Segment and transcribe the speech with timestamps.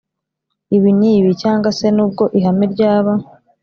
[0.75, 3.11] ibi n ibi cyangwa se n ubwo Ihame ryaba